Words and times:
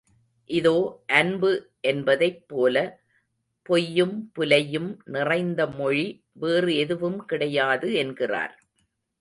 இதோ 0.49 0.77
அன்பு 1.13 1.51
என்பதைப் 1.81 2.47
போல, 2.47 2.75
பொய்யும் 3.69 4.31
புலையும் 4.39 4.89
நிறைந்த 5.07 5.67
மொழி, 5.75 6.07
வேறு 6.33 6.75
எதுவும் 6.75 7.25
கிடையாது 7.25 7.93
என்கிறார். 7.95 8.55